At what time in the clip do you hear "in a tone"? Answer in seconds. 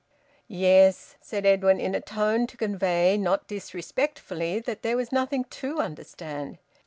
1.79-2.47